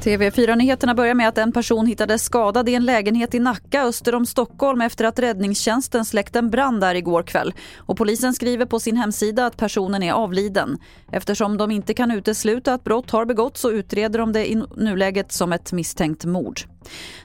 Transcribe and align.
TV4-nyheterna 0.00 0.94
börjar 0.94 1.14
med 1.14 1.28
att 1.28 1.38
en 1.38 1.52
person 1.52 1.86
hittades 1.86 2.22
skadad 2.22 2.68
i 2.68 2.74
en 2.74 2.84
lägenhet 2.84 3.34
i 3.34 3.38
Nacka 3.38 3.82
öster 3.82 4.14
om 4.14 4.26
Stockholm 4.26 4.80
efter 4.80 5.04
att 5.04 5.18
räddningstjänsten 5.18 6.04
släckte 6.04 6.38
en 6.38 6.50
brand 6.50 6.80
där 6.80 6.94
igår 6.94 7.22
kväll. 7.22 7.54
Och 7.76 7.96
polisen 7.96 8.34
skriver 8.34 8.66
på 8.66 8.80
sin 8.80 8.96
hemsida 8.96 9.46
att 9.46 9.56
personen 9.56 10.02
är 10.02 10.12
avliden. 10.12 10.78
Eftersom 11.12 11.56
de 11.56 11.70
inte 11.70 11.94
kan 11.94 12.10
utesluta 12.10 12.74
att 12.74 12.84
brott 12.84 13.10
har 13.10 13.24
begåtts 13.24 13.60
så 13.60 13.70
utreder 13.70 14.18
de 14.18 14.32
det 14.32 14.50
i 14.50 14.62
nuläget 14.76 15.32
som 15.32 15.52
ett 15.52 15.72
misstänkt 15.72 16.24
mord. 16.24 16.60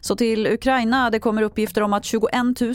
Så 0.02 0.16
till 0.16 0.47
Ukraina. 0.47 1.09
Det 1.09 1.20
kommer 1.20 1.41
uppgifter 1.41 1.81
om 1.81 1.93
att 1.93 2.05
21 2.05 2.31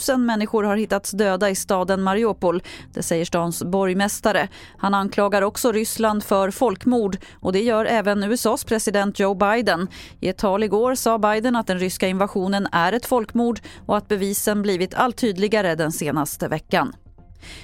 000 0.08 0.18
människor 0.18 0.64
har 0.64 0.76
hittats 0.76 1.10
döda 1.10 1.50
i 1.50 1.54
staden 1.54 2.02
Mariupol. 2.02 2.62
Det 2.92 3.02
säger 3.02 3.24
stans 3.24 3.62
borgmästare. 3.62 4.48
Han 4.78 4.94
anklagar 4.94 5.42
också 5.42 5.72
Ryssland 5.72 6.24
för 6.24 6.50
folkmord 6.50 7.16
och 7.40 7.52
det 7.52 7.62
gör 7.62 7.84
även 7.84 8.24
USAs 8.24 8.64
president 8.64 9.18
Joe 9.18 9.34
Biden. 9.34 9.88
I 10.20 10.28
ett 10.28 10.38
tal 10.38 10.62
igår 10.62 10.94
sa 10.94 11.18
Biden 11.18 11.56
att 11.56 11.66
den 11.66 11.78
ryska 11.78 12.08
invasionen 12.08 12.68
är 12.72 12.92
ett 12.92 13.06
folkmord 13.06 13.60
och 13.86 13.96
att 13.96 14.08
bevisen 14.08 14.62
blivit 14.62 14.94
allt 14.94 15.16
tydligare 15.16 15.74
den 15.74 15.92
senaste 15.92 16.48
veckan. 16.48 16.92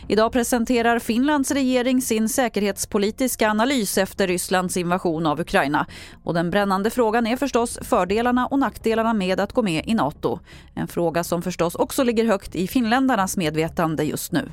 Idag 0.08 0.32
presenterar 0.32 0.98
Finlands 0.98 1.50
regering 1.50 2.02
sin 2.02 2.28
säkerhetspolitiska 2.28 3.50
analys 3.50 3.98
efter 3.98 4.26
Rysslands 4.26 4.76
invasion 4.76 5.26
av 5.26 5.40
Ukraina. 5.40 5.86
Och 6.24 6.34
den 6.34 6.50
brännande 6.50 6.90
frågan 6.90 7.26
är 7.26 7.36
förstås 7.36 7.78
fördelarna 7.82 8.46
och 8.46 8.58
nackdelarna 8.58 9.14
med 9.14 9.40
att 9.40 9.52
gå 9.52 9.62
med 9.62 9.84
i 9.86 9.94
Nato. 9.94 10.38
En 10.74 10.88
fråga 10.88 11.24
som 11.24 11.42
förstås 11.42 11.74
också 11.74 12.02
ligger 12.02 12.24
högt 12.24 12.54
i 12.54 12.68
finländarnas 12.68 13.36
medvetande 13.36 14.04
just 14.04 14.32
nu. 14.32 14.52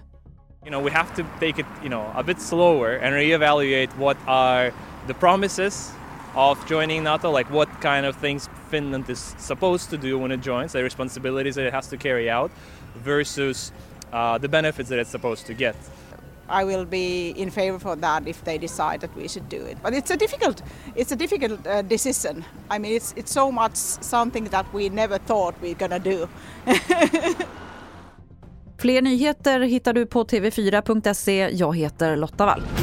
You 0.65 0.71
know, 0.71 0.83
we 0.83 0.91
have 0.91 1.09
to 1.15 1.23
take 1.39 1.59
it, 1.59 1.65
you 1.81 1.89
know, 1.89 2.05
a 2.15 2.23
bit 2.23 2.41
slower 2.41 2.99
and 3.03 3.13
reevaluate 3.13 3.89
what 3.97 4.17
are 4.25 4.71
the 5.07 5.13
promises 5.13 5.91
of 6.35 6.58
joining 6.69 7.03
NATO, 7.03 7.37
like 7.37 7.53
what 7.53 7.69
kind 7.81 8.05
of 8.05 8.15
things 8.15 8.49
Finland 8.71 9.09
is 9.09 9.35
supposed 9.37 9.89
to 9.89 9.97
do 9.97 10.17
when 10.17 10.31
it 10.31 10.45
joins, 10.45 10.71
the 10.71 10.83
responsibilities 10.83 11.55
that 11.55 11.65
it 11.65 11.73
has 11.73 11.87
to 11.89 11.97
carry 11.97 12.30
out, 12.31 12.52
versus 13.05 13.73
uh, 14.14 14.38
the 14.38 14.47
benefits 14.47 14.89
that 14.89 15.00
it's 15.00 15.09
supposed 15.09 15.45
to 15.47 15.53
get. 15.53 15.75
I 16.50 16.64
will 16.64 16.86
be 16.86 17.30
in 17.30 17.50
favor 17.50 17.80
for 17.80 17.95
that 17.95 18.28
if 18.28 18.44
they 18.44 18.58
decide 18.58 19.00
that 19.02 19.16
we 19.16 19.28
should 19.28 19.50
do 19.50 19.66
it. 19.66 19.78
But 19.81 19.94
it's 19.94 20.11
a 20.11 20.17
difficult, 20.17 20.64
it's 20.95 21.11
a 21.11 21.16
difficult 21.16 21.67
uh, 21.67 21.81
decision. 21.81 22.44
I 22.70 22.80
mean, 22.80 22.95
it's 22.95 23.14
it's 23.17 23.31
so 23.31 23.52
much 23.52 23.75
something 24.02 24.50
that 24.50 24.66
we 24.73 24.89
never 24.89 25.20
thought 25.20 25.55
we're 25.61 25.75
gonna 25.75 26.00
do. 26.00 26.28
Fler 28.78 29.02
nyheter 29.02 29.59
hittar 29.59 29.94
du 29.94 30.05
på 30.05 30.23
tv4.se. 30.23 31.50
Jag 31.52 31.77
heter 31.77 32.16
Lotta 32.16 32.45
Wall. 32.45 32.83